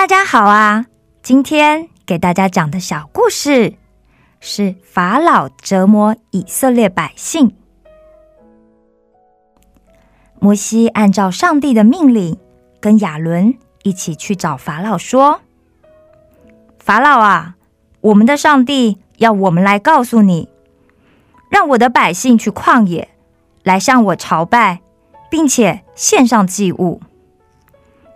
[0.00, 0.86] 大家好啊！
[1.22, 3.74] 今天给大家讲的小故事
[4.40, 7.54] 是法老折磨以色列百姓。
[10.38, 12.38] 摩西按照上帝的命令，
[12.80, 15.42] 跟亚伦一起去找法老，说
[16.82, 17.56] ：“法老啊，
[18.00, 20.48] 我们的上帝要我们来告诉你，
[21.50, 23.10] 让我的百姓去旷野
[23.62, 24.80] 来向我朝拜，
[25.30, 27.02] 并且献上祭物。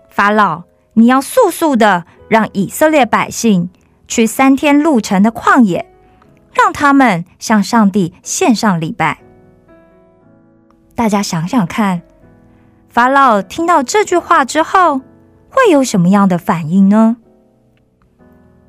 [0.08, 0.62] 法老。”
[0.94, 3.70] 你要速速的让以色列百姓
[4.08, 5.90] 去三天路程的旷野，
[6.52, 9.18] 让他们向上帝献上礼拜。
[10.94, 12.02] 大家想想看，
[12.88, 15.00] 法老听到这句话之后
[15.48, 17.16] 会有什么样的反应呢？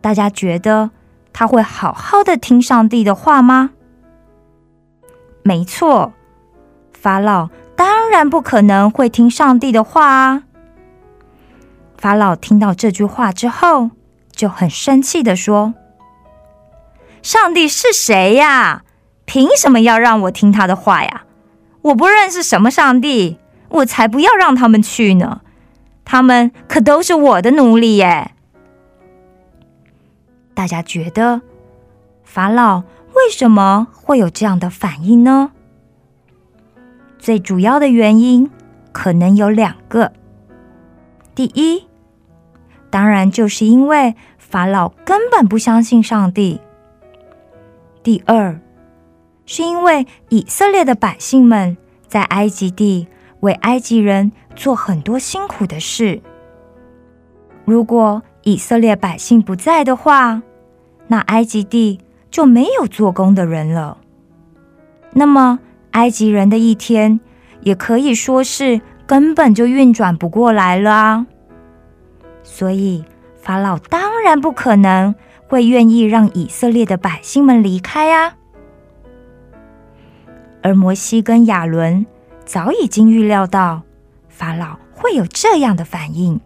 [0.01, 0.89] 大家觉得
[1.31, 3.71] 他会好好的听上帝的话吗？
[5.43, 6.13] 没错，
[6.91, 10.43] 法老当然不可能会听上帝的话啊。
[11.97, 13.91] 法老听到这句话之后，
[14.31, 15.73] 就很生气的说
[17.23, 18.83] ：“上帝是谁呀？
[19.25, 21.23] 凭什么要让我听他的话呀？
[21.81, 25.41] 我不认识什么上帝，我才不要让他们去呢！
[26.03, 28.31] 他们可都是我的奴隶耶！”
[30.53, 31.41] 大家觉得
[32.23, 32.79] 法老
[33.13, 35.51] 为什么会有这样的反应呢？
[37.17, 38.49] 最主要的原因
[38.91, 40.11] 可能有两个。
[41.35, 41.85] 第一。
[42.89, 46.61] 当然，就是因为法老根本不相信上帝。
[48.01, 48.59] 第二，
[49.45, 51.75] 是因为以色列的百姓们
[52.07, 53.07] 在埃及地
[53.41, 56.21] 为埃及人做很多辛苦的事。
[57.65, 60.41] 如果以色列百姓不在的话，
[61.07, 61.99] 那埃及地
[62.31, 63.97] 就没有做工的人了。
[65.11, 65.59] 那么，
[65.91, 67.19] 埃及人的一天
[67.61, 71.27] 也可以说是根本就运转不过来了啊。
[72.43, 73.03] 所以，
[73.35, 75.15] 法老当然不可能
[75.47, 78.35] 会愿意让以色列的百姓们离开啊。
[80.61, 82.05] 而摩西跟亚伦
[82.45, 83.83] 早已经预料到
[84.29, 86.39] 法老会有这样的反应。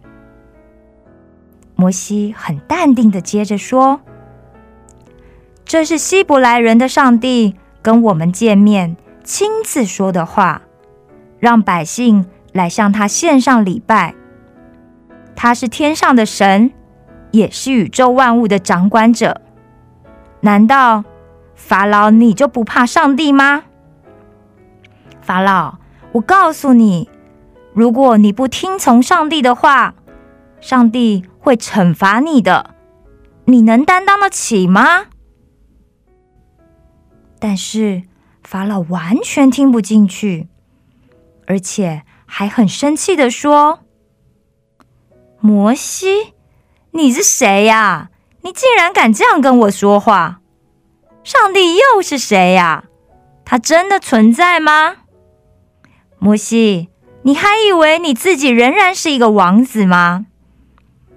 [1.74, 4.02] 摩西很淡定的接着说
[5.64, 10.62] ：“这是希伯来人的上帝跟我们见面，亲自说的话，
[11.38, 14.14] 让百姓来向他献上礼拜。”
[15.36, 16.70] 他是天上的神，
[17.30, 19.40] 也是宇宙万物的掌管者。
[20.40, 21.04] 难道
[21.54, 23.64] 法老你就不怕上帝吗？
[25.20, 25.78] 法老，
[26.12, 27.08] 我告诉你，
[27.72, 29.94] 如果你不听从上帝的话，
[30.60, 32.74] 上帝会惩罚你的。
[33.44, 35.06] 你能担当得起吗？
[37.38, 38.02] 但是
[38.42, 40.48] 法老完全听不进去，
[41.46, 43.80] 而且还很生气的说。
[45.40, 46.34] 摩西，
[46.92, 48.10] 你是谁呀？
[48.42, 50.40] 你竟然敢这样跟我说话！
[51.24, 52.84] 上帝又是谁呀？
[53.44, 54.98] 他真的存在吗？
[56.20, 56.88] 摩西，
[57.22, 60.26] 你还以为你自己仍然是一个王子吗？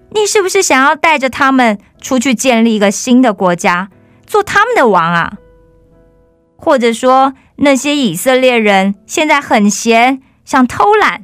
[0.09, 3.90] 你是不是想要带着他们出去建立一个新的国家，
[4.25, 5.38] 做他们的王啊？
[6.57, 11.23] 或者说，那些以色列人现在很闲，想偷懒，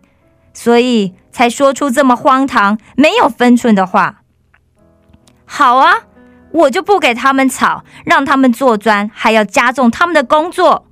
[0.53, 1.15] 所以？
[1.31, 4.23] 才说出这么荒唐、没有分寸的话。
[5.45, 6.07] 好啊，
[6.51, 10.87] 我就不给他们草，让他们做砖，还要加重他们的工作。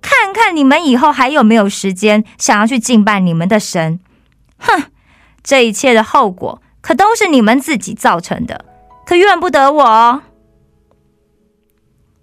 [0.00, 4.00] 看看你们以后还有没有时间想要去敬拜你们的神？
[4.58, 4.84] 哼，
[5.42, 8.64] 这一切的后果可都是你们自己造成的，
[9.04, 10.22] 可怨不得我。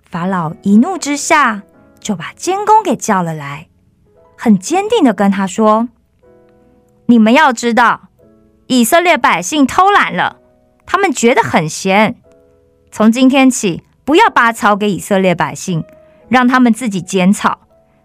[0.09, 1.61] 法老一怒之下
[1.99, 3.67] 就把监工给叫了来，
[4.37, 5.89] 很坚定的跟他说。
[7.07, 8.09] 你们要知道，
[8.67, 10.37] 以色列百姓偷懒了，
[10.85, 12.15] 他们觉得很闲。
[12.91, 15.83] 从今天起，不要拔草给以色列百姓，
[16.29, 17.59] 让他们自己捡草。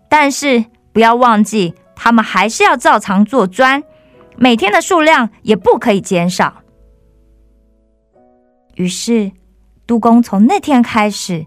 [0.09, 3.83] 但是不要忘记，他们还是要照常做砖，
[4.37, 6.63] 每天的数量也不可以减少。
[8.75, 9.33] 于是，
[9.87, 11.47] 督工从那天开始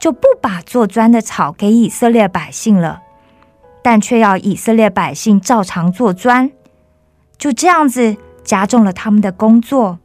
[0.00, 3.02] 就不把做砖的草给以色列百姓了，
[3.82, 6.50] 但却要以色列百姓照常做砖。
[7.36, 9.98] 就这样子加重了他们的工作。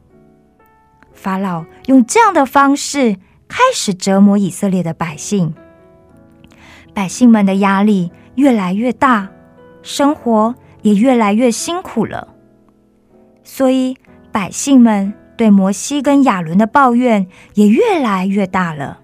[1.12, 3.16] 法老用这样的方式
[3.48, 5.54] 开始折磨以色列的百姓，
[6.92, 9.30] 百姓们的压力越来越大，
[9.82, 12.28] 生活也越来越辛苦了。
[13.42, 13.96] 所以
[14.32, 19.00] 百姓们对摩西跟亚伦的抱怨也越来越大了。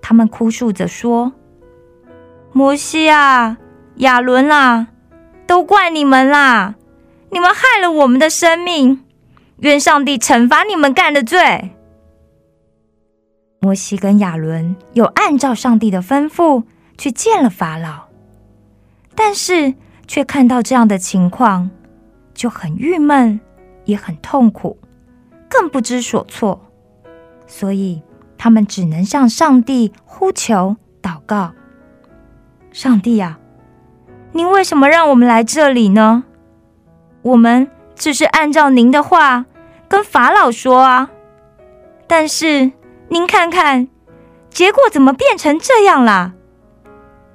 [0.00, 1.32] 他们哭诉着说
[2.52, 3.58] ：“摩西啊，
[3.96, 4.88] 亚伦啊，
[5.46, 6.74] 都怪你们啦！”
[7.30, 9.02] 你们害了我们的生命，
[9.56, 11.72] 愿上帝惩罚你们干的罪。
[13.58, 16.62] 摩西跟亚伦又按照上帝的吩咐
[16.96, 18.04] 去见了法老，
[19.16, 19.74] 但是
[20.06, 21.70] 却看到这样的情况，
[22.34, 23.40] 就很郁闷，
[23.84, 24.78] 也很痛苦，
[25.48, 26.70] 更不知所措。
[27.48, 28.00] 所以
[28.38, 31.52] 他们只能向上帝呼求、祷告。
[32.70, 33.40] 上帝啊，
[34.36, 36.24] 您为什么让我们来这里呢？
[37.22, 39.46] 我们只是按照您的话
[39.88, 41.08] 跟法老说啊，
[42.08, 42.72] 但是
[43.08, 43.86] 您看看，
[44.50, 46.32] 结果怎么变成这样啦？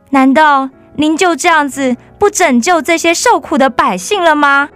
[0.09, 4.67] 难道您就这样子不拯救这些受苦的百姓了吗？